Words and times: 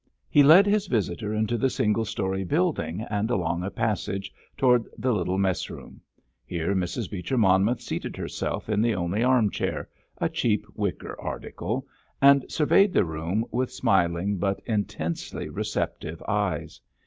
He 0.27 0.41
led 0.41 0.65
his 0.65 0.87
visitor 0.87 1.31
into 1.31 1.59
the 1.59 1.69
single 1.69 2.05
story 2.05 2.43
building, 2.43 3.01
and 3.11 3.29
along 3.29 3.61
a 3.61 3.69
passage 3.69 4.33
toward 4.57 4.87
the 4.97 5.13
little 5.13 5.37
mess 5.37 5.69
room. 5.69 6.01
Here 6.43 6.73
Mrs. 6.73 7.07
Beecher 7.11 7.37
Monmouth 7.37 7.81
seated 7.81 8.17
herself 8.17 8.67
in 8.67 8.81
the 8.81 8.95
only 8.95 9.23
armchair—a 9.23 10.29
cheap 10.29 10.65
wicker 10.73 11.21
article—and 11.21 12.49
surveyed 12.51 12.93
the 12.93 13.05
room 13.05 13.45
with 13.51 13.71
smiling, 13.71 14.37
but 14.39 14.59
intensely 14.65 15.49
receptive 15.49 16.23
eyes. 16.27 16.81